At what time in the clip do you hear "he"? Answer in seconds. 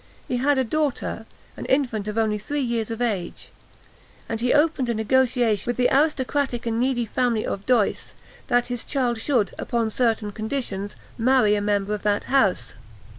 0.27-0.37, 4.41-4.51